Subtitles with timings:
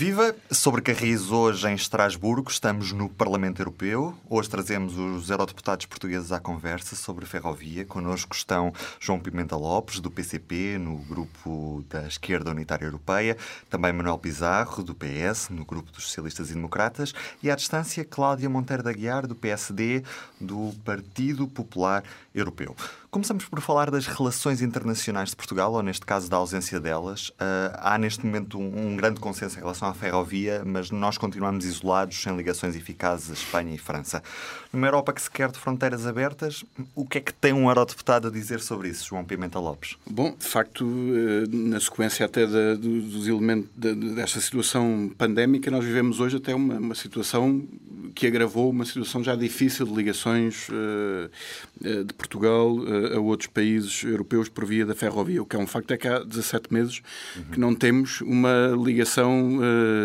[0.00, 0.32] Viva!
[0.52, 4.16] Sobre Carris hoje em Estrasburgo, estamos no Parlamento Europeu.
[4.30, 7.84] Hoje trazemos os eurodeputados portugueses à conversa sobre ferrovia.
[7.84, 13.36] Connosco estão João Pimenta Lopes, do PCP, no grupo da Esquerda Unitária Europeia,
[13.68, 17.12] também Manuel Pizarro, do PS, no grupo dos Socialistas e Democratas,
[17.42, 20.04] e à distância Cláudia Monteiro da Guiar, do PSD,
[20.40, 22.04] do Partido Popular
[22.38, 22.74] Europeu.
[23.10, 27.30] Começamos por falar das relações internacionais de Portugal, ou neste caso da ausência delas.
[27.30, 31.64] Uh, há neste momento um, um, grande consenso em relação à ferrovia, mas nós continuamos
[31.64, 34.22] isolados, sem ligações eficazes a Espanha e França.
[34.72, 36.62] Numa Europa que se quer de fronteiras abertas,
[36.94, 39.96] o que é que tem um eurodeputado a dizer sobre isso, João Pimenta Lopes?
[40.08, 46.20] Bom, de facto, eh, na sequência até da, dos elementos desta situação pandémica, nós vivemos
[46.20, 47.66] hoje até uma, uma situação
[48.14, 52.76] que agravou uma situação já difícil de ligações uh, de Portugal
[53.14, 55.40] a outros países europeus por via da ferrovia.
[55.40, 57.00] O que é um facto é que há 17 meses
[57.36, 57.44] uhum.
[57.52, 59.60] que não temos uma ligação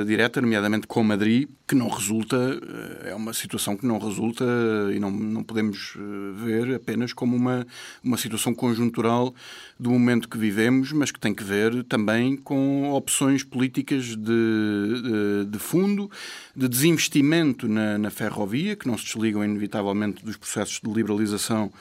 [0.06, 2.38] direta, nomeadamente com Madrid, que não resulta,
[3.04, 4.46] é uma situação que não resulta
[4.94, 5.98] e não, não podemos
[6.36, 7.66] ver apenas como uma,
[8.04, 9.34] uma situação conjuntural
[9.80, 15.46] do momento que vivemos, mas que tem que ver também com opções políticas de, de,
[15.50, 16.12] de fundo,
[16.56, 21.72] de desinvestimento na, na ferrovia, que não se desligam inevitavelmente dos processos de liberalização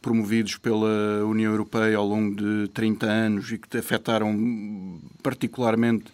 [0.00, 6.06] promovidos pela União Europeia ao longo de 30 anos e que afetaram particularmente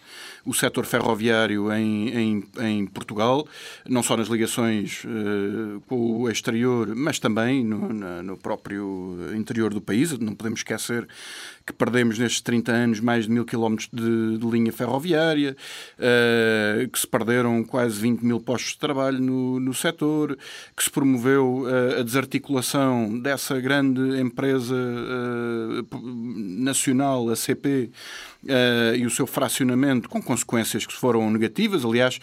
[0.45, 3.45] o setor ferroviário em, em, em, Portugal,
[3.85, 7.89] não só nas ligações uh, com o exterior, mas também no,
[8.23, 10.17] no próprio interior do país.
[10.17, 11.07] Não podemos esquecer
[11.67, 15.55] que perdemos nestes 30 anos mais de mil quilómetros de, de, linha ferroviária,
[15.99, 20.37] uh, que se perderam quase 20 mil postos de trabalho no, no setor,
[20.75, 27.91] que se promoveu uh, a desarticulação dessa grande empresa uh, nacional, a CP,
[28.95, 31.83] e o seu fracionamento com consequências que foram negativas.
[31.83, 32.17] Aliás,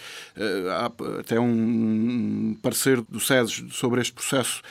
[0.70, 4.62] há até um parecer do SES sobre este processo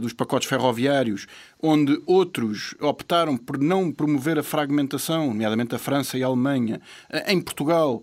[0.00, 1.28] dos pacotes ferroviários,
[1.62, 6.80] onde outros optaram por não promover a fragmentação, nomeadamente a França e a Alemanha.
[7.28, 8.02] Em Portugal,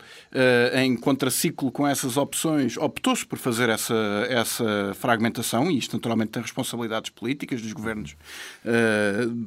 [0.74, 3.96] em contraciclo com essas opções, optou-se por fazer essa,
[4.30, 8.16] essa fragmentação, e isto naturalmente tem responsabilidades políticas dos governos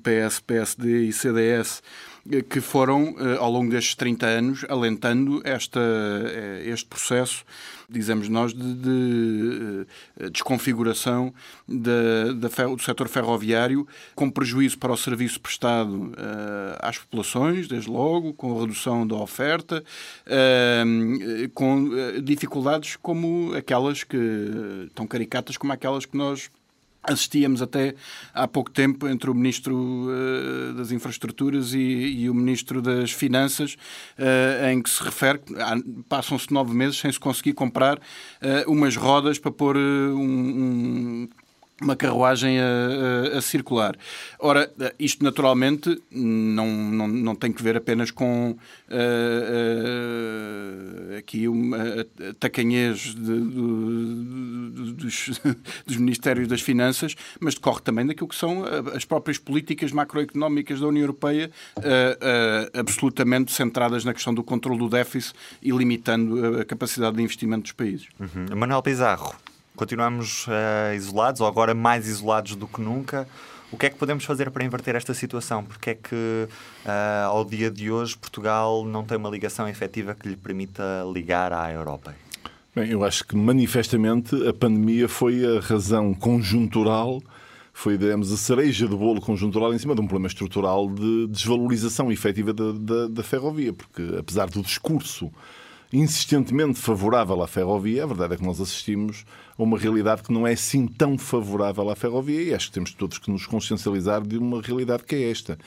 [0.03, 1.83] PS, PSD e CDS
[2.49, 7.45] que foram, eh, ao longo destes 30 anos, alentando esta, eh, este processo,
[7.93, 9.87] dizemos nós, de, de
[10.19, 11.33] eh, desconfiguração
[11.69, 16.13] de, de, do setor ferroviário, com prejuízo para o serviço prestado uh,
[16.81, 19.85] às populações, desde logo, com a redução da oferta,
[20.27, 21.91] uh, com
[22.23, 24.19] dificuldades como aquelas que,
[24.95, 26.51] tão caricatas como aquelas que nós
[27.03, 27.95] Assistíamos até
[28.33, 33.77] há pouco tempo entre o Ministro uh, das Infraestruturas e, e, o Ministro das Finanças,
[34.19, 35.53] uh, em que se refere que
[36.09, 41.29] passam-se nove meses sem se conseguir comprar uh, umas rodas para pôr um, um
[41.85, 43.97] uma carruagem a, a, a, circular.
[44.39, 48.57] Ora, isto naturalmente não, não, não tem que ver apenas com uh,
[51.15, 52.07] uh, aqui uma
[52.39, 55.41] tacanhez de, de, dos,
[55.87, 58.65] dos Ministérios das Finanças, mas decorre também daquilo que são
[58.95, 61.83] as próprias políticas macroeconómicas da União Europeia, uh,
[62.79, 67.73] absolutamente centradas na questão do controle do déficit e limitando a capacidade de investimento dos
[67.73, 68.09] países.
[68.19, 68.57] Uhum.
[68.57, 69.35] Manuel Pizarro,
[69.75, 73.27] Continuamos uh, isolados, ou agora mais isolados do que nunca.
[73.73, 75.65] O que é que podemos fazer para inverter esta situação?
[75.65, 80.29] Porque é que, uh, ao dia de hoje, Portugal não tem uma ligação efetiva que
[80.29, 82.15] lhe permita ligar à Europa?
[82.77, 87.23] Bem, eu acho que manifestamente a pandemia foi a razão conjuntural,
[87.73, 92.13] foi, digamos, a cereja do bolo conjuntural em cima de um problema estrutural de desvalorização
[92.13, 95.33] efetiva da, da, da ferrovia, porque apesar do discurso
[95.93, 99.25] insistentemente favorável à ferrovia, a verdade é que nós assistimos
[99.59, 102.95] a uma realidade que não é assim tão favorável à ferrovia e acho que temos
[102.95, 105.59] todos que nos consciencializar de uma realidade que é esta.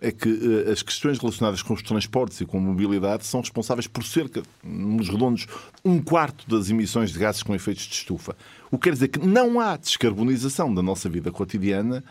[0.00, 3.86] É que uh, as questões relacionadas com os transportes e com a mobilidade são responsáveis
[3.86, 5.46] por cerca, nos redondos,
[5.84, 8.36] um quarto das emissões de gases com efeitos de estufa.
[8.70, 12.02] O que quer dizer que não há descarbonização da nossa vida cotidiana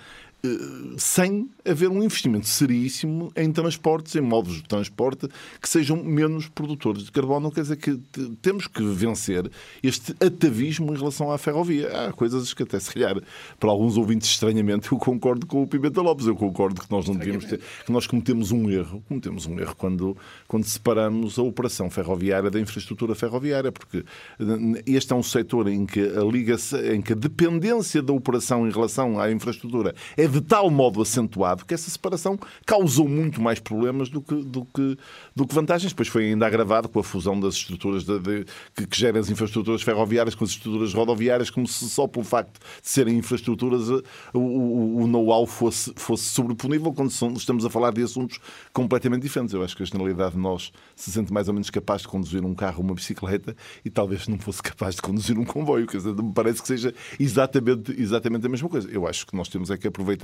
[0.97, 5.29] sem haver um investimento seríssimo em transportes, em modos de transporte
[5.61, 7.49] que sejam menos produtores de carbono.
[7.49, 7.97] Quer dizer que
[8.41, 9.49] temos que vencer
[9.81, 11.87] este atavismo em relação à ferrovia.
[12.07, 13.15] Há coisas que até se calhar,
[13.57, 16.27] para alguns ouvintes estranhamente, eu concordo com o Pimenta Lopes.
[16.27, 19.75] Eu concordo que nós não devíamos ter, que nós cometemos um erro, cometemos um erro
[19.77, 23.99] quando, quando separamos a operação ferroviária da infraestrutura ferroviária, porque
[24.39, 28.67] eh, este é um setor em que a ligação, em que a dependência da operação
[28.67, 33.59] em relação à infraestrutura é de tal modo acentuado que essa separação causou muito mais
[33.59, 34.97] problemas do que, do que,
[35.35, 35.91] do que vantagens.
[35.91, 38.45] Depois foi ainda agravado com a fusão das estruturas de, de,
[38.75, 42.59] que, que gerem as infraestruturas ferroviárias com as estruturas rodoviárias, como se só pelo facto
[42.59, 44.01] de serem infraestruturas o,
[44.33, 48.39] o, o know-how fosse, fosse sobreponível quando estamos a falar de assuntos
[48.73, 49.53] completamente diferentes.
[49.53, 52.43] Eu acho que a generalidade de nós se sente mais ou menos capaz de conduzir
[52.43, 53.55] um carro ou uma bicicleta
[53.85, 55.85] e talvez não fosse capaz de conduzir um comboio.
[55.85, 58.89] Quer dizer, me parece que seja exatamente, exatamente a mesma coisa.
[58.89, 60.22] Eu acho que nós temos é que aproveitar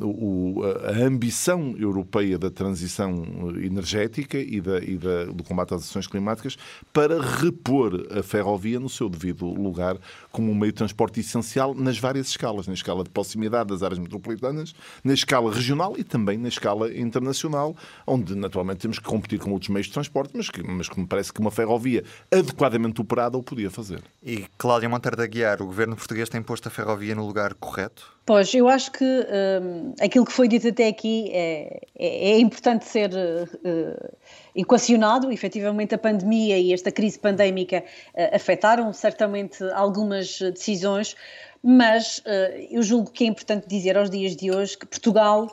[0.00, 3.24] o, a ambição europeia da transição
[3.62, 6.56] energética e, da, e da, do combate às ações climáticas
[6.92, 9.96] para repor a ferrovia no seu devido lugar
[10.30, 13.98] como um meio de transporte essencial nas várias escalas, na escala de proximidade das áreas
[13.98, 17.74] metropolitanas, na escala regional e também na escala internacional,
[18.06, 21.06] onde naturalmente temos que competir com outros meios de transporte, mas que, mas que me
[21.06, 24.02] parece que uma ferrovia adequadamente operada o podia fazer.
[24.22, 28.15] E Cláudia Monteiro da Guiar, o governo português tem posto a ferrovia no lugar correto?
[28.26, 32.84] Pois, eu acho que um, aquilo que foi dito até aqui é, é, é importante
[32.84, 34.16] ser uh,
[34.52, 35.30] equacionado.
[35.30, 41.14] Efetivamente, a pandemia e esta crise pandémica uh, afetaram certamente algumas decisões,
[41.62, 45.48] mas uh, eu julgo que é importante dizer aos dias de hoje que Portugal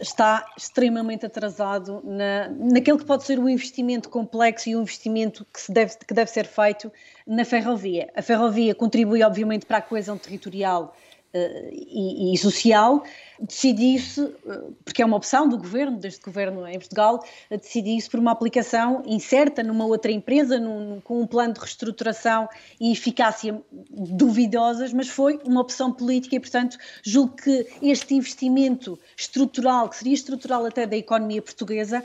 [0.00, 5.60] está extremamente atrasado na, naquele que pode ser o investimento complexo e o investimento que,
[5.60, 6.92] se deve, que deve ser feito
[7.26, 8.08] na ferrovia.
[8.14, 10.94] A ferrovia contribui, obviamente, para a coesão territorial
[11.34, 13.02] e, e, social,
[13.40, 18.20] decidir-se, uh, porque é uma opção do governo, deste governo em Portugal, uh, decidir-se por
[18.20, 22.48] uma aplicação incerta numa outra empresa, num, com um plano de reestruturação
[22.80, 29.88] e eficácia duvidosas, mas foi uma opção política e, portanto, julgo que este investimento estrutural,
[29.88, 32.02] que seria estrutural até da economia portuguesa,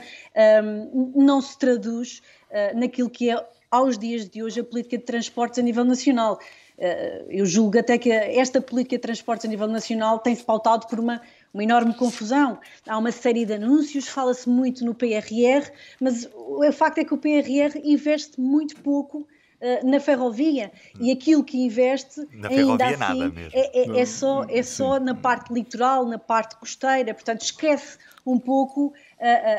[0.64, 2.22] um, não se traduz
[2.74, 6.38] naquilo que é, aos dias de hoje, a política de transportes a nível nacional.
[6.78, 11.00] Eh, eu julgo até que esta política de transportes a nível nacional tem-se pautado por
[11.00, 11.20] uma,
[11.52, 12.58] uma enorme confusão.
[12.86, 15.70] Há uma série de anúncios, fala-se muito no PRR,
[16.00, 19.26] mas o facto é que o PRR investe muito pouco
[19.60, 23.50] uh, na ferrovia e aquilo que investe na ainda assim nada mesmo.
[23.52, 28.38] É, é, é só, é só na parte litoral, na parte costeira, portanto esquece um
[28.38, 28.92] pouco uh,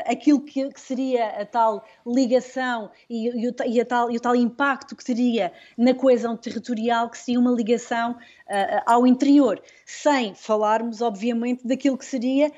[0.06, 4.36] aquilo que, que, seria a tal ligação e, e, o, e, tal, e, o, tal,
[4.36, 11.02] impacto que teria na coesão territorial, que seria uma ligação uh, ao interior, sem falarmos,
[11.02, 12.52] obviamente, daquilo que seria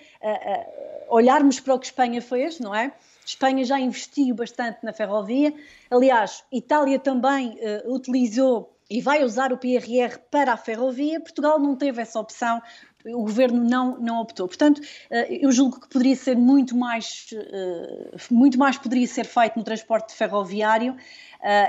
[1.08, 2.92] olharmos para o que Espanha fez, não é?
[3.24, 5.54] Espanha já investiu bastante na ferrovia.
[5.90, 11.20] Aliás, Itália também uh, utilizou e vai usar o PRR para a ferrovia.
[11.20, 12.60] Portugal não teve essa opção
[13.06, 14.46] o governo não, não optou.
[14.46, 14.80] Portanto,
[15.10, 19.64] eh, eu julgo que poderia ser muito mais, eh, muito mais poderia ser feito no
[19.64, 20.96] transporte ferroviário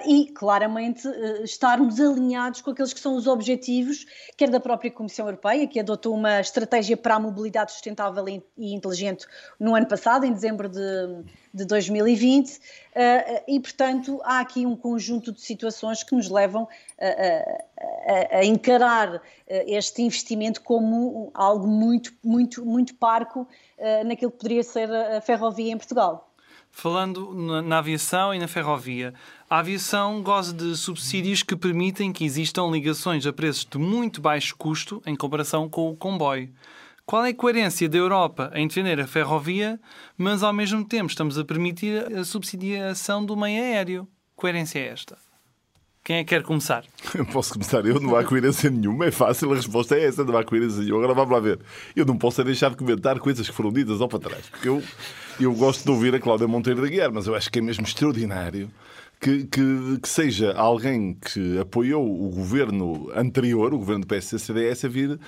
[0.06, 1.08] e, claramente,
[1.44, 4.06] estarmos alinhados com aqueles que são os objetivos,
[4.38, 9.26] quer da própria Comissão Europeia, que adotou uma estratégia para a mobilidade sustentável e inteligente
[9.60, 10.80] no ano passado, em dezembro de,
[11.54, 12.60] de 2020, uh,
[13.48, 16.68] e, portanto, há aqui um conjunto de situações que nos levam
[17.00, 23.48] a, a, a encarar este investimento como algo muito, muito, muito parco
[24.06, 26.34] naquilo que poderia ser a ferrovia em Portugal.
[26.76, 29.14] Falando na, aviação e na ferrovia,
[29.48, 34.56] a aviação goza de subsídios que permitem que existam ligações a preços de muito baixo
[34.58, 36.50] custo em comparação com o comboio.
[37.06, 39.80] Qual é a coerência da Europa em defender a ferrovia,
[40.18, 44.08] mas ao mesmo tempo estamos a permitir a subsidiação do meio aéreo?
[44.36, 45.18] Coerência é esta?
[46.04, 46.84] Quem é que quer começar?
[47.16, 50.36] Eu posso começar eu, não há coerência nenhuma, é fácil, a resposta é essa, não
[50.38, 51.04] há coerência nenhuma.
[51.04, 51.60] Agora vamos lá ver.
[51.96, 54.84] Eu não posso deixar de comentar coisas que foram ditas ao para trás, porque eu
[55.40, 57.84] eu gosto de ouvir a Cláudia Monteiro da Guiar, mas eu acho que é mesmo
[57.84, 58.70] extraordinário
[59.20, 64.88] que, que, que, seja alguém que apoiou o governo anterior, o governo do PSC-CDS, a
[64.90, 65.20] vir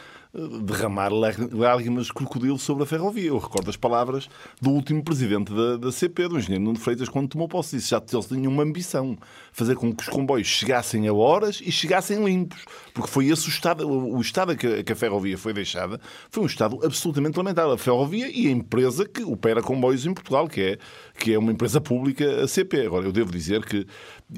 [0.64, 3.30] derramar lágrimas de crocodilo sobre a ferrovia.
[3.30, 4.30] Eu recordo as palavras
[4.62, 7.78] do último presidente da, da CP, do engenheiro Nuno Freitas, quando tomou posse.
[7.78, 9.18] Disse já eles tinham uma ambição,
[9.52, 12.64] fazer com que os comboios chegassem a horas e chegassem limpos.
[12.94, 16.00] Porque foi esse o estado, o estado que, que a ferrovia foi deixada,
[16.30, 17.72] foi um estado absolutamente lamentável.
[17.72, 20.78] A ferrovia e a empresa que opera comboios em Portugal, que é,
[21.18, 22.86] que é uma empresa pública, a CP.
[22.86, 23.86] Agora, eu devo dizer que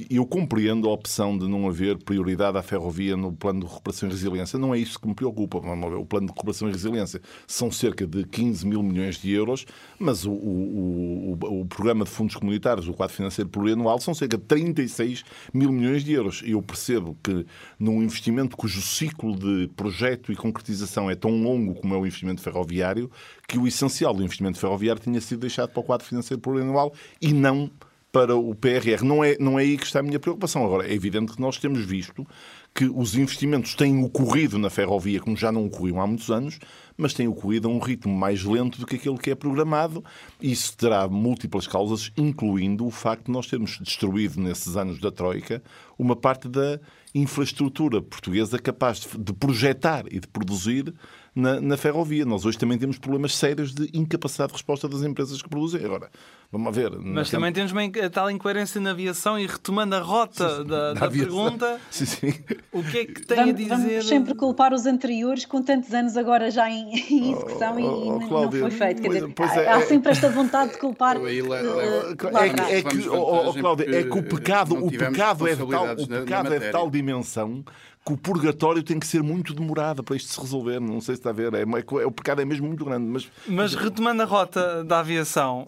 [0.10, 4.12] eu compreendo a opção de não haver prioridade à ferrovia no plano de recuperação e
[4.12, 4.60] resiliência.
[4.60, 5.58] Não é isso que me preocupa.
[5.58, 9.66] O plano de recuperação e resiliência são cerca de 15 mil milhões de euros,
[10.00, 14.38] mas o, o, o, o programa de fundos comunitários, o quadro financeiro plurianual, são cerca
[14.38, 15.24] de 36
[15.54, 16.44] mil milhões de euros.
[16.46, 17.46] Eu percebo que
[17.80, 22.42] num investimento cujo ciclo de projeto e concretização é tão longo como é o investimento
[22.42, 23.10] ferroviário,
[23.48, 27.34] que o essencial do investimento ferroviário tinha sido deixado para o quadro financeiro plurianual e
[27.34, 27.70] não
[28.12, 29.04] para o PRR.
[29.04, 30.66] Não é, não é aí que está a minha preocupação.
[30.66, 32.26] Agora, é evidente que nós temos visto
[32.74, 36.60] que os investimentos têm ocorrido na ferrovia, como já não ocorriam há muitos anos,
[36.96, 40.04] mas têm ocorrido a um ritmo mais lento do que aquele que é programado.
[40.40, 45.62] Isso terá múltiplas causas, incluindo o facto de nós termos destruído nesses anos da Troika
[45.98, 46.80] uma parte da
[47.16, 50.94] infraestrutura portuguesa capaz de projetar e de produzir
[51.34, 52.26] na, na ferrovia.
[52.26, 55.84] Nós hoje também temos problemas sérios de incapacidade de resposta das empresas que produzem.
[55.84, 56.10] Agora,
[56.52, 56.92] vamos ver.
[57.00, 61.10] Mas também temos uma tal incoerência na aviação e retomando a rota sim, da, da
[61.10, 62.34] pergunta, sim, sim.
[62.72, 63.70] o que é que tem vamos, a dizer?
[63.70, 67.84] Vamos sempre culpar os anteriores com tantos anos agora já em, em execução oh, e,
[67.84, 69.02] oh, e Cláudia, não foi feito.
[69.02, 71.18] Quer dizer, pois é, há, sempre esta vontade de culpar.
[71.28, 76.08] É, é, que, oh, Cláudia, é que o pecado, o pecado é de tal, o
[76.08, 77.64] pecado é de tal dimensão
[78.08, 80.80] que o purgatório tem que ser muito demorado para isto se resolver.
[80.80, 81.54] Não sei se está a ver.
[81.54, 83.06] É, é, o pecado é mesmo muito grande.
[83.06, 85.68] Mas, mas retomando a rota da aviação,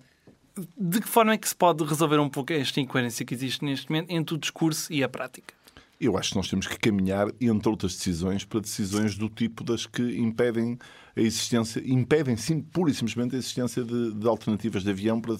[0.77, 3.89] de que forma é que se pode resolver um pouco esta incoerência que existe neste
[3.89, 5.53] momento entre o discurso e a prática?
[5.99, 9.85] Eu acho que nós temos que caminhar, entre outras decisões, para decisões do tipo das
[9.85, 10.79] que impedem
[11.13, 15.35] a existência, impedem sim, pura e simplesmente a existência de, de alternativas de avião para,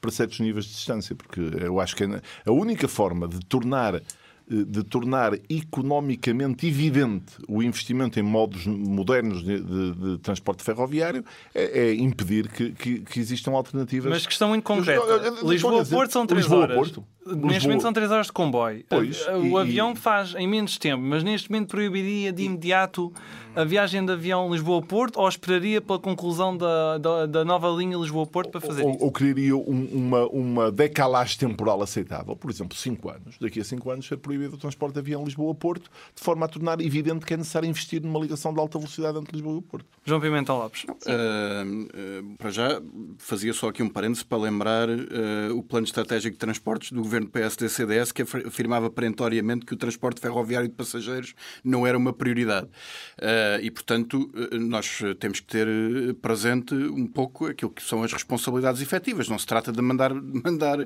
[0.00, 1.14] para certos níveis de distância.
[1.14, 4.02] Porque eu acho que a única forma de tornar
[4.50, 11.90] de tornar economicamente evidente o investimento em modos modernos de, de, de transporte ferroviário é,
[11.90, 14.10] é impedir que, que, que, existam alternativas.
[14.10, 15.00] Mas questão muito concreta.
[15.44, 16.76] Lisboa-Porto são três horas.
[16.76, 17.04] Porto.
[17.36, 18.84] Neste momento são 3 horas de comboio.
[18.88, 23.12] Pois, o e, avião faz em menos tempo, mas neste momento proibiria de imediato
[23.54, 28.50] a viagem de avião Lisboa-Porto ou esperaria pela conclusão da, da, da nova linha Lisboa-Porto
[28.50, 29.04] para fazer ou, isso?
[29.04, 33.38] Ou criaria um, uma, uma decalagem temporal aceitável, por exemplo, 5 anos.
[33.40, 36.80] Daqui a 5 anos ser proibido o transporte de avião Lisboa-Porto, de forma a tornar
[36.80, 39.86] evidente que é necessário investir numa ligação de alta velocidade entre Lisboa e Porto.
[40.04, 40.84] João Pimentel Lopes.
[40.84, 42.80] Uh, uh, para já,
[43.18, 47.19] fazia só aqui um parênteses para lembrar uh, o plano estratégico de transportes do governo
[47.26, 51.34] PSD-CDS CDS que afirmava perentoriamente que o transporte ferroviário de passageiros
[51.64, 52.66] não era uma prioridade.
[53.18, 58.02] Uh, e, portanto, eh, nós temos que ter eh, presente um pouco aquilo que são
[58.02, 59.28] as responsabilidades efetivas.
[59.28, 60.78] Não se trata de mandar, mandar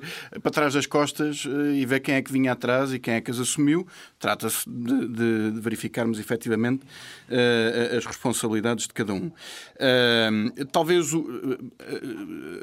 [0.43, 3.31] para trás das costas e ver quem é que vinha atrás e quem é que
[3.31, 3.87] as assumiu.
[4.19, 9.27] Trata-se de, de, de, verificarmos efetivamente uh, as responsabilidades de cada um.
[9.27, 11.59] Uh, talvez o,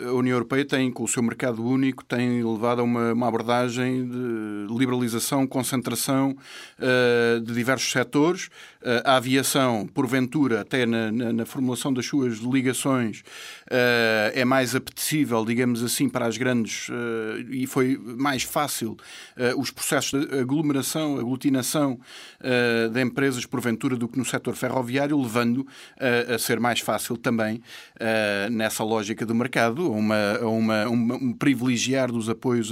[0.07, 3.51] a União Europeia tem, com o seu mercado único, tem levado a uma, uma abordagem
[3.67, 6.35] de liberalização, concentração
[6.79, 8.45] uh, de diversos setores.
[8.81, 13.19] Uh, a aviação, porventura, até na, na, na formulação das suas ligações,
[13.69, 16.89] uh, é mais apetecível, digamos assim, para as grandes
[17.49, 18.97] e foi mais fácil
[19.57, 21.99] os processos de aglomeração, aglutinação
[22.91, 25.65] de empresas, porventura, do que no setor ferroviário, levando
[26.33, 27.61] a ser mais fácil também,
[28.51, 32.71] nessa lógica do mercado, uma, uma, uma um privilegiar dos apoios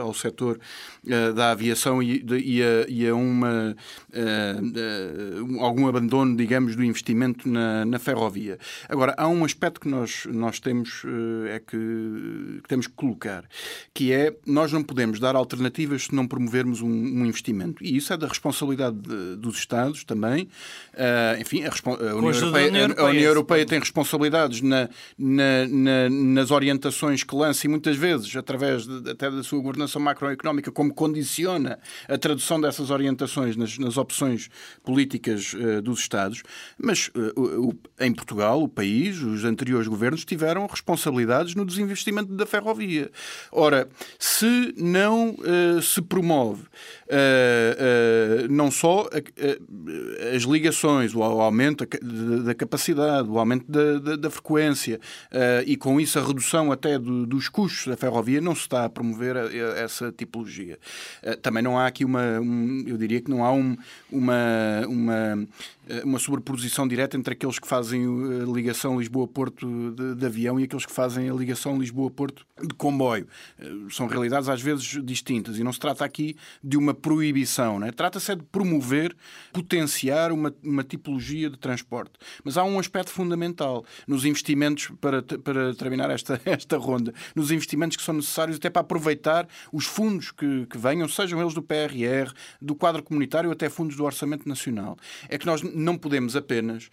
[0.00, 0.58] ao setor
[1.04, 3.76] uh, da aviação e, de, e, a, e a, uma,
[4.10, 8.58] uh, algum abandono, digamos, do investimento na, na, ferrovia.
[8.88, 11.02] Agora, há um aspecto que nós, nós temos,
[11.48, 11.76] é que,
[12.62, 13.44] que, temos que colocar,
[13.92, 17.82] que é nós não podemos dar alternativas se não promovermos um, um investimento.
[17.84, 20.48] E isso é da responsabilidade de, dos Estados também.
[21.40, 21.68] enfim, a,
[22.10, 27.22] a, União Europeia, União Europeia, a União Europeia tem responsabilidades na, na, na, nas orientações
[27.22, 32.16] que lança e muitas vezes, através de, até da sua governação macroeconómica, como condiciona a
[32.16, 34.48] tradução dessas orientações nas, nas opções
[34.84, 36.42] políticas uh, dos Estados,
[36.78, 42.46] mas uh, o, em Portugal, o país, os anteriores governos tiveram responsabilidades no desinvestimento da
[42.46, 43.10] ferrovia.
[43.50, 46.64] Ora, se não uh, se promove
[48.50, 49.08] não só
[50.34, 51.86] as ligações, o aumento
[52.44, 55.00] da capacidade, o aumento da, da, da frequência
[55.64, 58.88] e com isso a redução até do, dos custos da ferrovia, não se está a
[58.88, 59.36] promover
[59.96, 60.78] essa tipologia.
[61.22, 63.76] Eh, também não há aqui uma, um, eu diria que não há um,
[64.10, 65.46] uma, uma
[65.88, 68.04] eh, uma sobreposição direta entre aqueles que fazem
[68.42, 73.26] a ligação Lisboa-Porto de, de, avião e aqueles que fazem a ligação Lisboa-Porto de comboio.
[73.58, 77.92] Eh, são realidades às vezes distintas e não se trata aqui de uma proibição, né?
[77.92, 79.16] trata-se é de promover,
[79.52, 82.14] potenciar uma, uma tipologia de transporte.
[82.42, 87.96] Mas há um aspecto fundamental nos investimentos, para, para terminar esta, esta ronda, nos investimentos
[87.96, 91.62] que são necessários até para aproveitar os os fundos que, que venham, sejam eles do
[91.62, 94.96] PRR, do quadro comunitário, até fundos do Orçamento Nacional.
[95.28, 96.90] É que nós não podemos apenas,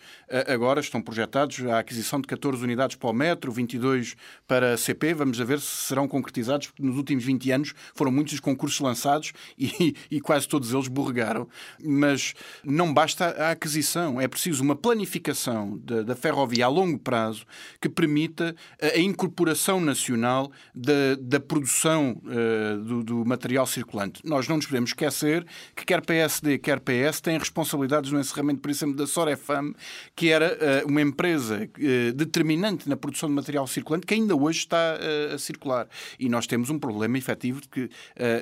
[0.48, 4.16] agora estão projetados a aquisição de 14 unidades para o metro, 22
[4.48, 8.12] para a CP, vamos a ver se serão concretizados, porque nos últimos 20 anos foram
[8.12, 11.48] muitos os concursos lançados e, e quase todos eles borregaram.
[11.84, 12.34] Mas
[12.64, 17.46] não basta a aquisição, é preciso uma planificação da, da ferrovia a longo prazo
[17.82, 24.22] que permita a incorporação nacional da, da produção uh, do, do, material circulante.
[24.24, 28.70] Nós não nos podemos esquecer que quer PSD, quer PS têm responsabilidades no encerramento, por
[28.70, 29.74] exemplo, da Sorefam,
[30.16, 34.60] que era uh, uma empresa uh, determinante na produção de material circulante que ainda hoje
[34.60, 34.98] está
[35.34, 35.88] a circular.
[36.20, 37.90] E nós temos um problema efetivo de que,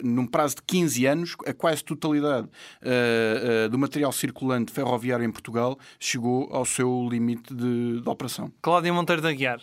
[0.04, 2.48] num prazo de 15 anos, a quase totalidade
[3.70, 8.52] do material circulante ferroviário em Portugal chegou ao seu limite de, de operação.
[8.62, 9.62] Cláudia Monteiro da Guiar.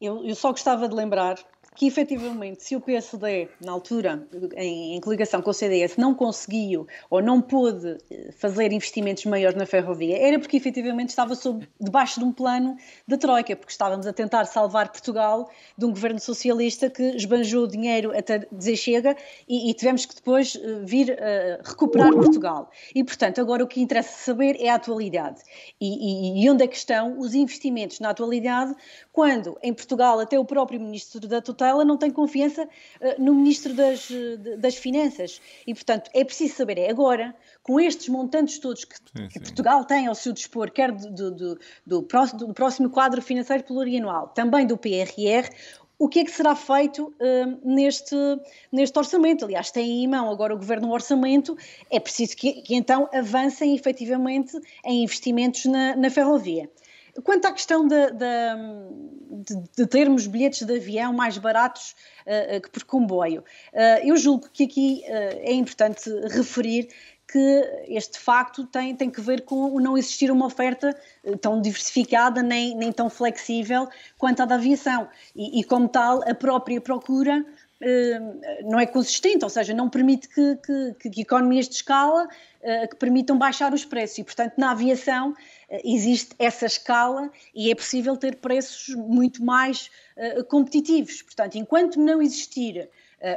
[0.00, 1.36] Eu, eu só gostava de lembrar
[1.78, 6.88] que efetivamente, se o PSD, na altura, em, em coligação com o CDS, não conseguiu
[7.08, 12.18] ou não pôde eh, fazer investimentos maiores na ferrovia, era porque efetivamente estava sob, debaixo
[12.18, 16.90] de um plano da Troika, porque estávamos a tentar salvar Portugal de um governo socialista
[16.90, 19.16] que esbanjou dinheiro até dizer chega
[19.48, 22.72] e, e tivemos que depois eh, vir uh, recuperar Portugal.
[22.92, 25.40] E, portanto, agora o que interessa saber é a atualidade.
[25.80, 28.74] E, e, e onde é que estão os investimentos na atualidade,
[29.12, 33.34] quando em Portugal até o próprio Ministro da Tutela ela não tem confiança uh, no
[33.34, 34.08] Ministro das,
[34.58, 35.40] das Finanças.
[35.66, 39.84] E, portanto, é preciso saber, é agora, com estes montantes todos que, sim, que Portugal
[39.84, 44.28] tem ao seu dispor, quer do, do, do, do, próximo, do próximo quadro financeiro plurianual,
[44.28, 45.48] também do PRR,
[45.98, 48.14] o que é que será feito uh, neste,
[48.70, 49.44] neste orçamento.
[49.44, 51.56] Aliás, tem em mão agora o Governo um orçamento,
[51.90, 56.70] é preciso que, que então avancem efetivamente em investimentos na, na ferrovia.
[57.24, 61.94] Quanto à questão de, de, de, termos bilhetes de avião mais baratos
[62.26, 66.88] uh, que por comboio, uh, eu julgo que aqui uh, é importante referir
[67.30, 70.98] que este facto tem, tem que ver com o não existir uma oferta
[71.42, 75.06] tão diversificada nem, nem tão flexível quanto a da aviação.
[75.36, 77.44] E, e como tal, a própria procura
[78.64, 82.28] não é consistente, ou seja, não permite que, que, que economias de escala
[82.90, 84.18] que permitam baixar os preços.
[84.18, 85.34] E, portanto, na aviação
[85.84, 91.22] existe essa escala e é possível ter preços muito mais uh, competitivos.
[91.22, 92.88] Portanto, enquanto não existir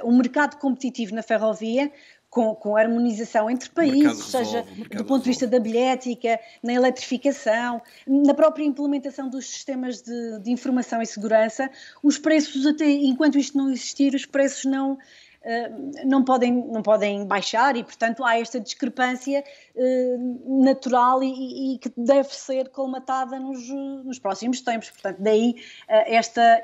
[0.04, 1.92] um mercado competitivo na ferrovia,
[2.32, 8.34] com, com harmonização entre países, seja do ponto de vista da bilhética, na eletrificação, na
[8.34, 11.70] própria implementação dos sistemas de, de informação e segurança,
[12.02, 14.98] os preços, até enquanto isto não existir, os preços não,
[15.44, 15.70] eh,
[16.06, 19.44] não podem, não podem baixar e, portanto, há esta discrepância
[19.76, 24.90] eh, natural e, e que deve ser colmatada nos, nos próximos tempos.
[24.90, 25.56] Portanto, daí
[25.90, 26.62] eh, esta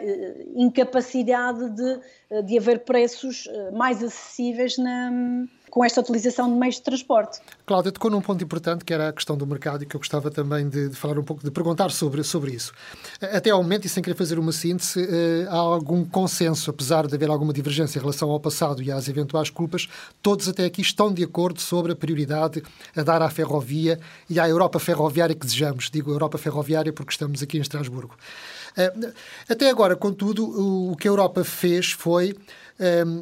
[0.56, 5.12] incapacidade de, de haver preços mais acessíveis na
[5.70, 7.40] com esta utilização de meios de transporte.
[7.66, 10.32] Cláudia, tocou num ponto importante que era a questão do mercado e que eu gostava
[10.32, 12.72] também de, de, falar um pouco, de perguntar sobre, sobre isso.
[13.22, 17.16] Até ao momento, e sem querer fazer uma síntese, eh, há algum consenso, apesar de
[17.16, 19.88] haver alguma divergência em relação ao passado e às eventuais culpas,
[20.22, 22.64] todos até aqui estão de acordo sobre a prioridade
[22.96, 24.00] a dar à ferrovia
[24.30, 25.90] e à Europa ferroviária que desejamos.
[25.90, 28.16] Digo Europa ferroviária porque estamos aqui em Estrasburgo.
[28.78, 28.94] Eh,
[29.50, 32.36] até agora, contudo, o que a Europa fez foi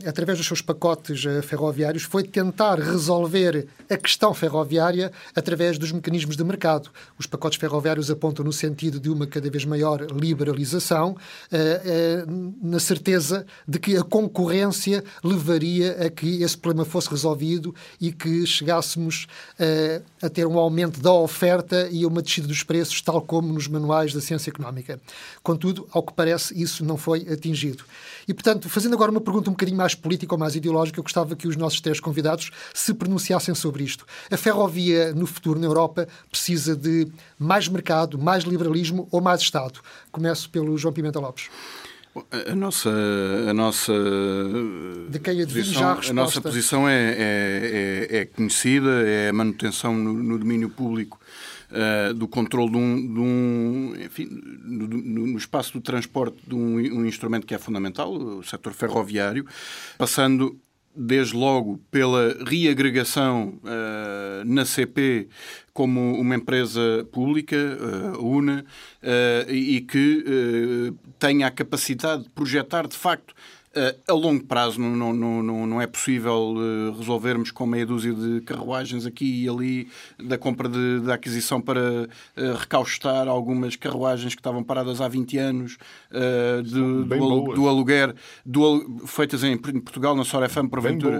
[0.06, 6.36] através dos seus pacotes eh, ferroviários, foi tentar resolver a questão ferroviária através dos mecanismos
[6.36, 6.90] de mercado.
[7.18, 11.16] Os pacotes ferroviários apontam no sentido de uma cada vez maior liberalização,
[11.52, 12.26] eh, eh,
[12.62, 18.46] na certeza de que a concorrência levaria a que esse problema fosse resolvido e que
[18.46, 19.28] chegássemos
[20.22, 24.14] a ter um aumento da oferta e uma descida dos preços, tal como nos manuais
[24.14, 25.00] da ciência económica.
[25.42, 27.84] Contudo, ao que parece, isso não foi atingido.
[28.28, 31.36] E, portanto, fazendo agora uma pergunta um bocadinho mais política ou mais ideológica, eu gostava
[31.36, 34.06] que os nossos três convidados se pronunciassem sobre isto.
[34.32, 39.80] A ferrovia no futuro na Europa precisa de mais mercado, mais liberalismo ou mais Estado?
[40.12, 41.50] Começo pelo João Pimenta Lopes.
[42.32, 42.90] A nossa,
[43.50, 43.94] a nossa
[45.22, 50.14] quem posição, a, a nossa posição é, é, é, é, conhecida, é a manutenção no,
[50.14, 51.20] no domínio público
[51.72, 54.28] uh, do controle de um, de um enfim,
[54.64, 59.46] no, no, espaço do transporte de um, um instrumento que é fundamental, o setor ferroviário,
[59.98, 60.60] passando
[60.96, 65.28] desde logo pela reagregação uh, na CP
[65.74, 68.66] como uma empresa pública, uh, UNA,
[69.04, 73.34] uh, e que tenha a capacidade de projetar de facto
[74.08, 78.40] a longo prazo não, não, não, não é possível uh, resolvermos com meia dúzia de
[78.42, 82.08] carruagens aqui e ali da compra de, da aquisição para uh,
[82.58, 85.78] recaustar algumas carruagens que estavam paradas há 20 anos
[86.64, 91.20] de, do, do, aluguer do, feitas em, Portugal, na Sora FM, porventura,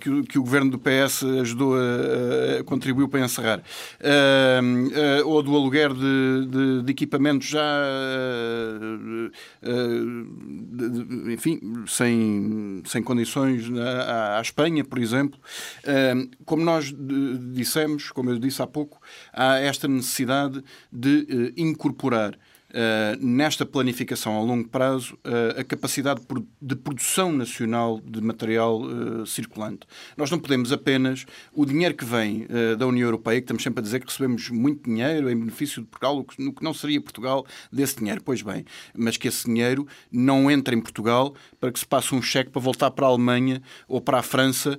[0.00, 3.62] que, que, o governo do PS ajudou a, a contribuiu para encerrar.
[5.24, 7.60] ou do aluguer de, de, de equipamentos já
[11.32, 15.38] enfim enfim, sem, sem condições à, à Espanha, por exemplo.
[16.44, 16.94] Como nós
[17.52, 19.00] dissemos, como eu disse há pouco,
[19.32, 22.38] há esta necessidade de eh, incorporar
[23.20, 26.20] nesta planificação a longo prazo uh, a capacidade
[26.60, 29.86] de produção nacional de material uh, circulante.
[30.16, 32.46] Nós não podemos apenas o dinheiro que vem
[32.78, 35.88] da União Europeia, que estamos sempre a dizer que recebemos muito dinheiro em benefício de
[35.88, 38.20] Portugal, no que não seria Portugal desse dinheiro.
[38.22, 42.22] Pois bem, mas que esse dinheiro não entre em Portugal para que se passe um
[42.22, 44.78] cheque para voltar para a Alemanha ou para a França,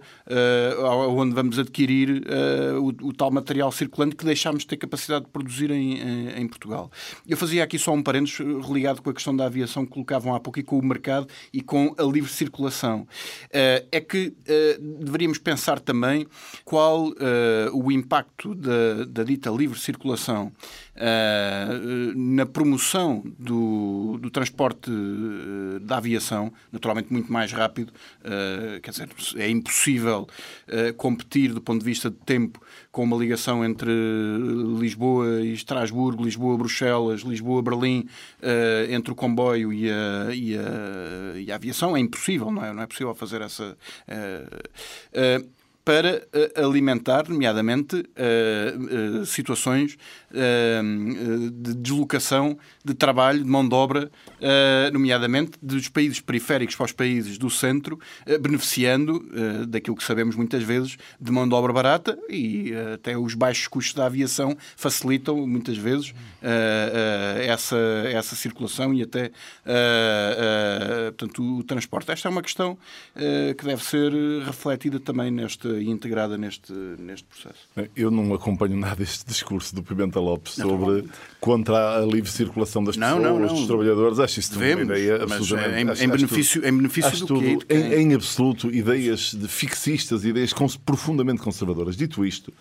[1.16, 2.24] onde vamos adquirir
[2.82, 6.92] o, tal material circulante que deixámos de ter capacidade de produzir em Portugal.
[7.28, 10.36] Eu fazia aqui só um parênteses eh, religado com a questão da aviação que colocavam
[10.36, 13.08] há pouco e com o mercado e com a livre circulação.
[13.52, 16.28] Eh, é que eh, deveríamos pensar também
[16.64, 17.12] qual
[17.74, 20.52] o impacto da, da dita livre circulação
[21.00, 24.92] Uh, na promoção do, do, transporte
[25.82, 30.28] da aviação, naturalmente muito mais rápido, uh, quer dizer, é impossível
[30.98, 33.90] competir do ponto de vista de tempo com uma ligação entre
[34.78, 38.08] Lisboa e Estrasburgo, Lisboa-Bruxelas, Lisboa-Berlim,
[38.90, 41.96] entre o comboio e a, e, a, e a, aviação.
[41.96, 42.74] É impossível, não é?
[42.74, 43.78] Não é possível fazer essa
[45.90, 49.98] para uh, alimentar, nomeadamente, uh, uh, situações
[50.30, 54.12] de deslocação de trabalho, de mão de obra,
[54.94, 58.00] nomeadamente dos países periféricos para os países do centro,
[58.40, 59.28] beneficiando
[59.68, 63.96] daquilo que sabemos muitas vezes de mão de obra barata e até os baixos custos
[63.96, 66.14] da aviação facilitam muitas vezes
[67.48, 67.78] essa,
[68.14, 69.32] essa circulação e até
[71.18, 72.12] portanto, o transporte.
[72.12, 72.78] Esta é uma questão
[73.58, 74.12] que deve ser
[74.46, 77.60] refletida também nesta e integrada neste, neste processo.
[77.96, 81.06] Eu não acompanho nada este discurso do Pimenta Lopes sobre
[81.40, 83.56] contra a livre circulação das pessoas, não, não, não.
[83.56, 84.20] dos trabalhadores.
[84.20, 85.80] Acho isso Devemos, uma ideia absolutamente...
[85.80, 87.66] Em, acho, em, benefício, em benefício do tudo?
[87.70, 90.54] Em, em, absoluto, ideias de fixistas, ideias
[90.86, 91.96] profundamente conservadoras.
[91.96, 92.54] Dito isto,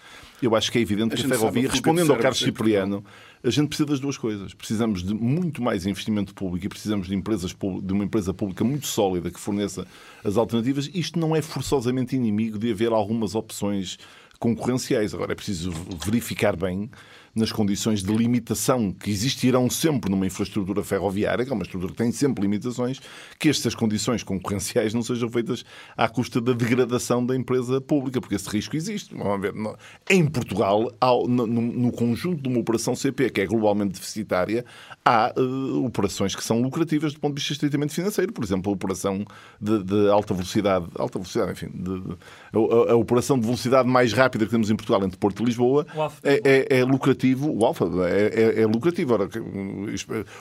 [0.42, 3.04] eu acho que é evidente que a ferrovia, respondendo ao Carlos Cipriano,
[3.42, 4.52] a gente precisa das duas coisas.
[4.54, 8.86] Precisamos de muito mais investimento público e precisamos de, empresas, de uma empresa pública muito
[8.86, 9.86] sólida que forneça
[10.24, 10.90] as alternativas.
[10.92, 13.98] Isto não é forçosamente inimigo de haver algumas opções
[14.38, 15.14] concorrenciais.
[15.14, 15.72] Agora é preciso
[16.04, 16.90] verificar bem
[17.38, 21.98] nas condições de limitação que existirão sempre numa infraestrutura ferroviária, que é uma estrutura que
[21.98, 23.00] tem sempre limitações,
[23.38, 25.64] que estas condições concorrenciais não sejam feitas
[25.96, 29.14] à custa da degradação da empresa pública, porque esse risco existe.
[29.14, 29.54] Vamos ver,
[30.10, 30.92] em Portugal,
[31.28, 34.64] no, conjunto de uma operação CP que é globalmente deficitária,
[35.04, 38.32] há uh, operações que são lucrativas do ponto de vista estritamente financeiro.
[38.32, 39.24] Por exemplo, a operação
[39.60, 42.16] de, de alta velocidade, alta velocidade, enfim, de, de,
[42.52, 45.86] a, a, operação de velocidade mais rápida que temos em Portugal entre Porto e Lisboa
[46.22, 49.14] é, é, é lucrativa lucrativo, o alfa é, é, é lucrativo.
[49.14, 49.28] Ora,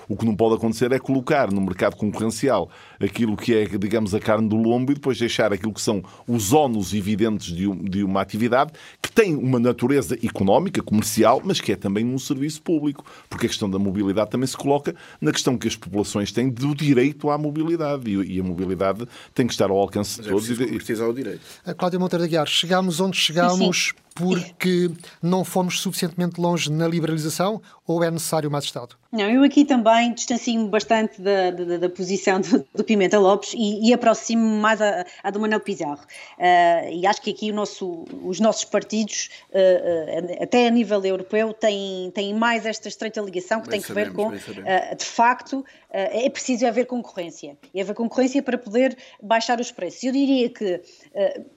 [0.07, 2.69] o que não pode acontecer é colocar no mercado concorrencial
[2.99, 6.53] aquilo que é, digamos, a carne do lombo e depois deixar aquilo que são os
[6.53, 8.71] ónus evidentes de, um, de uma atividade
[9.01, 13.05] que tem uma natureza económica, comercial, mas que é também um serviço público.
[13.29, 16.75] Porque a questão da mobilidade também se coloca na questão que as populações têm do
[16.75, 20.49] direito à mobilidade e, a mobilidade tem que estar ao alcance de todos.
[20.49, 21.41] É preciso e, o direito.
[21.77, 23.93] Cláudia Monteiro de Aguiar, chegámos onde chegámos.
[24.17, 24.89] Porque
[25.21, 28.97] não fomos suficientemente longe na liberalização ou é necessário mais Estado?
[29.11, 33.89] Não, eu aqui também distancio-me bastante da, da, da posição do, do, Pimenta Lopes e,
[33.89, 36.01] e aproximo-me mais à, à do Manuel Pizarro.
[36.37, 41.53] Uh, e acho que aqui nosso, os nossos partidos, uh, uh, até a nível europeu,
[41.53, 46.29] têm, têm mais esta estreita ligação que bem tem que ver com, de facto, é
[46.29, 47.57] preciso haver concorrência.
[47.73, 50.03] E haver concorrência para poder baixar os preços.
[50.03, 50.81] Eu diria que,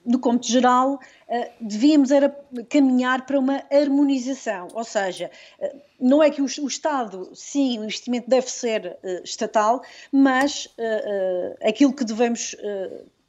[0.05, 0.99] no cômputo geral,
[1.59, 2.29] devíamos era
[2.69, 5.29] caminhar para uma harmonização, ou seja,
[6.01, 10.69] não é que o, o, Estado, sim, o investimento deve ser uh, estatal, mas uh,
[10.81, 12.55] uh, aquilo que devemos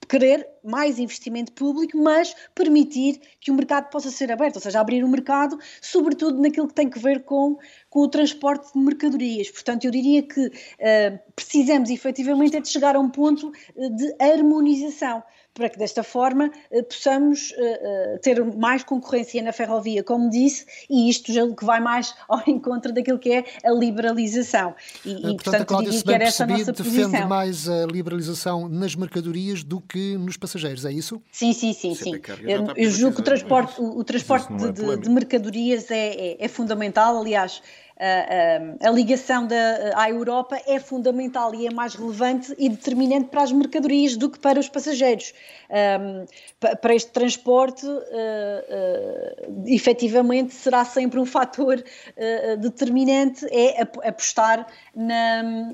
[0.09, 5.03] querer mais investimento público, mas permitir que o mercado possa ser aberto, ou seja, abrir
[5.03, 7.57] o mercado, sobretudo naquilo que tem que ver com,
[7.89, 9.51] com o transporte de mercadorias.
[9.51, 10.51] Portanto, eu diria que
[11.35, 15.23] precisamos efetivamente é de chegar a um ponto de harmonização
[15.55, 16.51] para que desta forma
[16.89, 17.53] possamos
[18.23, 22.93] ter mais concorrência na ferrovia, como disse, e isto já que vai mais ao encontro
[22.93, 24.75] daquilo que é a liberalização.
[25.05, 27.29] E, e portanto, portanto Cláudia, essa a nossa defende posição.
[27.29, 31.21] mais a liberalização nas mercadorias do que nos passageiros, é isso?
[31.31, 31.95] Sim, sim, sim.
[31.95, 32.21] sim.
[32.43, 36.45] Eu, eu julgo que o transporte, o, o transporte de, de, de, mercadorias é, é,
[36.45, 37.63] é fundamental, aliás,
[38.03, 43.43] a, a, ligação da, à Europa é fundamental e é mais relevante e determinante para
[43.43, 45.33] as mercadorias do que para os passageiros.
[45.71, 46.27] Um,
[46.81, 55.73] para este transporte, uh, uh, efetivamente, será sempre um fator uh, determinante é apostar na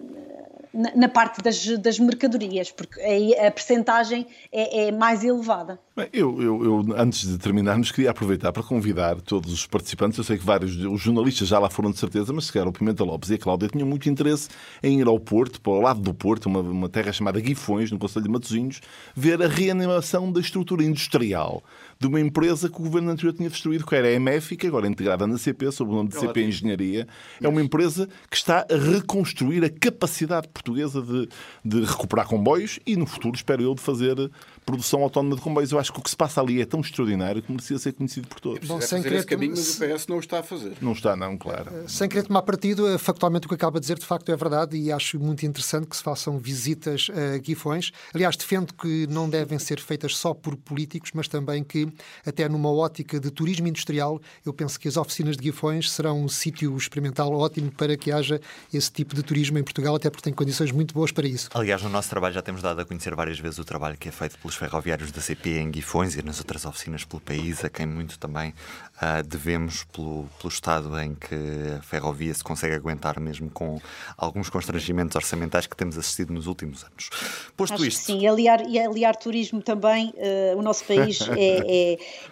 [0.72, 5.78] na, parte das, das mercadorias, porque aí a percentagem é, é mais elevada.
[5.96, 10.16] Bem, eu, eu, eu, antes de terminarmos, queria aproveitar para convidar todos os participantes.
[10.16, 12.72] Eu sei que vários os jornalistas já lá foram de certeza, mas se calhar o
[12.72, 14.48] Pimenta Lopes e a Cláudia tinham muito interesse
[14.82, 17.98] em ir ao Porto, para o lado do Porto, uma, uma terra chamada Guifões, no
[17.98, 18.80] Conselho de Matosinhos,
[19.14, 21.62] ver a reanimação da estrutura industrial
[22.00, 24.86] de uma empresa que o governo anterior tinha destruído, que era a MF, que agora
[24.86, 27.08] é integrada na CP, sob o nome de CP Engenharia.
[27.42, 31.28] É uma empresa que está a reconstruir a capacidade portuguesa de,
[31.64, 34.30] de recuperar comboios e, no futuro, espero eu, de fazer
[34.64, 35.72] produção autónoma de comboios.
[35.72, 38.28] Eu acho que o que se passa ali é tão extraordinário que merecia ser conhecido
[38.28, 38.68] por todos.
[38.68, 40.74] Bom, sem querer esse caminho, mas o PS não o está a fazer.
[40.80, 41.70] Não está, não, claro.
[41.74, 44.36] Eh, sem querer tomar partido, eh, factualmente o que acaba de dizer de facto é
[44.36, 47.92] verdade e acho muito interessante que se façam visitas a Guifões.
[48.14, 51.87] Aliás, defendo que não devem ser feitas só por políticos, mas também que,
[52.26, 56.28] até numa ótica de turismo industrial, eu penso que as oficinas de Guifões serão um
[56.28, 58.40] sítio experimental ótimo para que haja
[58.72, 61.48] esse tipo de turismo em Portugal, até porque tem condições muito boas para isso.
[61.54, 64.12] Aliás, no nosso trabalho já temos dado a conhecer várias vezes o trabalho que é
[64.12, 67.86] feito pelos ferroviários da CP em Guifões e nas outras oficinas pelo país, a quem
[67.86, 71.34] muito também uh, devemos pelo, pelo estado em que
[71.78, 73.80] a ferrovia se consegue aguentar, mesmo com
[74.16, 77.10] alguns constrangimentos orçamentais que temos assistido nos últimos anos.
[77.56, 78.04] Posto Acho isto.
[78.04, 81.77] sim, aliar, e aliar turismo também, uh, o nosso país é, é,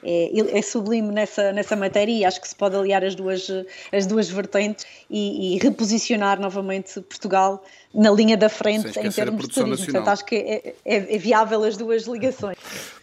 [0.04, 3.48] é, é, sublime nessa, nessa matéria e acho que se pode aliar as duas,
[3.92, 7.62] as duas vertentes e, e reposicionar novamente Portugal
[7.96, 9.70] na linha da frente em termos de turismo.
[9.70, 9.92] Nacional.
[9.92, 12.56] Portanto, acho que é, é, é, viável as duas ligações.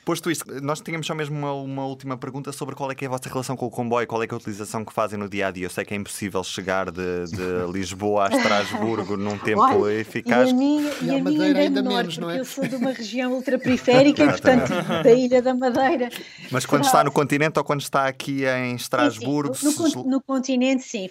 [0.05, 3.07] Posto isto, nós tínhamos só mesmo uma, uma, última pergunta sobre qual é que é
[3.07, 5.29] a vossa relação com o comboio, qual é, que é a utilização que fazem no
[5.29, 5.65] dia a dia.
[5.65, 10.49] Eu sei que é impossível chegar de, de Lisboa a Estrasburgo num tempo Olha, eficaz.
[10.49, 12.39] E a minha, e a, a minha ainda, ainda menor, menos, não é?
[12.39, 14.69] eu sou de uma região ultraperiférica e, portanto,
[15.03, 16.09] da Ilha da Madeira.
[16.51, 19.55] Mas quando está no continente ou quando está aqui em Estrasburgo?
[19.55, 19.95] Sim, sim.
[19.95, 21.09] No, no, continente, sim.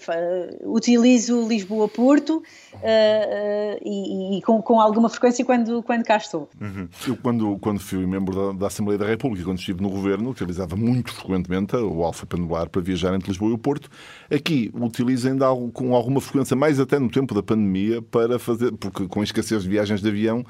[0.64, 2.42] Utilizo Lisboa-Porto.
[2.74, 6.48] Uh, uh, e, e com, com, alguma frequência quando, quando cá estou.
[6.60, 6.88] Uhum.
[7.06, 10.76] Eu, quando, quando fui membro da, da, Assembleia da República, quando estive no governo, utilizava
[10.76, 13.88] muito frequentemente o Alfa Pendular para viajar entre Lisboa e o Porto.
[14.30, 19.06] Aqui utilizo ainda com alguma frequência, mais até no tempo da pandemia, para fazer, porque
[19.06, 20.44] com a escassez de viagens de avião,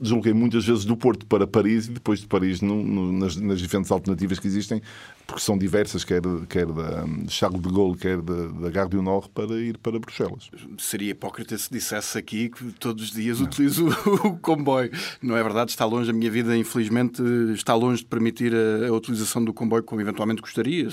[0.00, 3.60] desloquei muitas vezes do Porto para Paris e depois de Paris no, no, nas, nas,
[3.60, 4.80] diferentes alternativas que existem,
[5.26, 9.28] porque são diversas, quer, quer da Charles de Gaulle, quer da, da Gare du Nord,
[9.30, 10.50] para ir para Bruxelas.
[10.78, 13.46] Seria hipócrita se dissesse aqui que todos os dias não.
[13.46, 13.88] utilizo
[14.24, 14.90] o comboio.
[15.20, 17.22] Não é verdade, está longe, a minha vida, infelizmente,
[17.54, 20.88] está longe de permitir a, a utilização do comboio como eventualmente gostaria.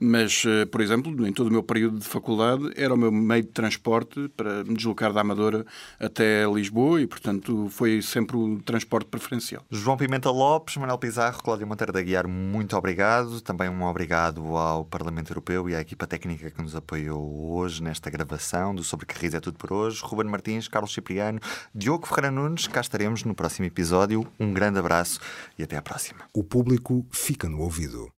[0.00, 3.42] Mas, eh, por exemplo, em todo o meu período de faculdade, era o meu meio
[3.42, 5.66] de transporte para me deslocar da Amadora
[5.98, 9.64] até Lisboa e, portanto, foi sempre o transporte preferencial.
[9.70, 13.40] João Pimenta Lopes, Manuel Pizarro, Cláudio Monteiro da Guiar, muito obrigado.
[13.40, 18.10] Também um obrigado ao Parlamento Europeu e à equipa técnica que nos apoiou hoje nesta
[18.10, 20.00] gravação do Sobre Carris é tudo por hoje.
[20.02, 21.40] Ruben Martins, Carlos Cipriano,
[21.74, 24.30] Diogo Ferreira Nunes, cá estaremos no próximo episódio.
[24.38, 25.18] Um grande abraço
[25.58, 26.20] e até à próxima.
[26.34, 28.12] O público fica no ouvido.